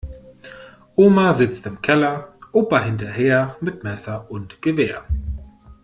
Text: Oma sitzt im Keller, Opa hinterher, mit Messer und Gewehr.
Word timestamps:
Oma 0.95 1.31
sitzt 1.31 1.67
im 1.67 1.79
Keller, 1.79 2.33
Opa 2.53 2.79
hinterher, 2.83 3.55
mit 3.61 3.83
Messer 3.83 4.31
und 4.31 4.59
Gewehr. 4.59 5.05